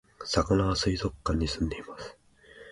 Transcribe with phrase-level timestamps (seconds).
[0.25, 2.17] さかなは水族館に住んでいます